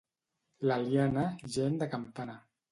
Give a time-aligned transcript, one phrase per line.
[0.69, 1.27] L'Eliana,
[1.59, 2.43] gent de campana.